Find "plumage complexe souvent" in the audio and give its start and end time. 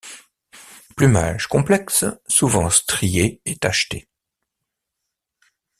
0.95-2.71